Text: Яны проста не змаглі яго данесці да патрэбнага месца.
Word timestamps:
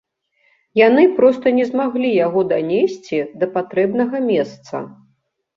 Яны 0.87 1.03
проста 1.19 1.45
не 1.57 1.65
змаглі 1.71 2.09
яго 2.25 2.45
данесці 2.53 3.17
да 3.43 3.51
патрэбнага 3.59 4.17
месца. 4.33 4.75